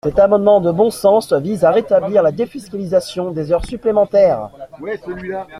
Cet 0.03 0.17
amendement 0.17 0.61
de 0.61 0.71
bon 0.71 0.89
sens 0.89 1.31
vise 1.31 1.63
à 1.63 1.69
rétablir 1.69 2.23
la 2.23 2.31
défiscalisation 2.31 3.29
des 3.29 3.51
heures 3.51 3.63
supplémentaires. 3.63 4.49